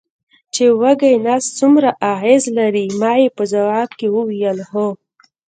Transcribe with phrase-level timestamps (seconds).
[0.53, 4.87] چې وږی نس څومره اغېز لري، ما یې په ځواب کې وویل: هو.